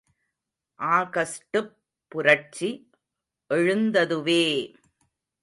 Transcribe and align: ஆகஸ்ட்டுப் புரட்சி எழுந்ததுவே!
ஆகஸ்ட்டுப் 0.79 1.69
புரட்சி 2.07 2.69
எழுந்ததுவே! 3.49 4.43